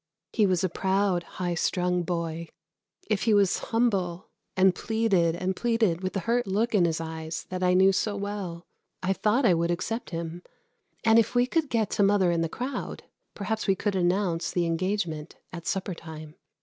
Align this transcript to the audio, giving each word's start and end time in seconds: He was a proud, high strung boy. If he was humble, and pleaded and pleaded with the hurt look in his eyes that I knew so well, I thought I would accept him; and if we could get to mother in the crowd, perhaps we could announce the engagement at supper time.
He 0.33 0.47
was 0.47 0.63
a 0.63 0.67
proud, 0.67 1.21
high 1.37 1.53
strung 1.53 2.01
boy. 2.01 2.47
If 3.07 3.25
he 3.25 3.35
was 3.35 3.59
humble, 3.59 4.31
and 4.57 4.73
pleaded 4.73 5.35
and 5.35 5.55
pleaded 5.55 6.01
with 6.01 6.13
the 6.13 6.21
hurt 6.21 6.47
look 6.47 6.73
in 6.73 6.85
his 6.85 6.99
eyes 6.99 7.45
that 7.49 7.61
I 7.61 7.75
knew 7.75 7.91
so 7.91 8.15
well, 8.15 8.65
I 9.03 9.13
thought 9.13 9.45
I 9.45 9.53
would 9.53 9.69
accept 9.69 10.09
him; 10.09 10.41
and 11.03 11.19
if 11.19 11.35
we 11.35 11.45
could 11.45 11.69
get 11.69 11.91
to 11.91 12.01
mother 12.01 12.31
in 12.31 12.41
the 12.41 12.49
crowd, 12.49 13.03
perhaps 13.35 13.67
we 13.67 13.75
could 13.75 13.95
announce 13.95 14.49
the 14.49 14.65
engagement 14.65 15.35
at 15.53 15.67
supper 15.67 15.93
time. 15.93 16.33